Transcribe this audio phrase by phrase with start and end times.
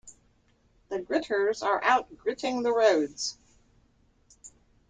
[0.89, 3.37] The gritters are out gritting the roads.